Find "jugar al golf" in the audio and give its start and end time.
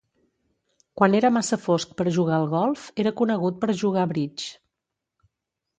2.17-2.89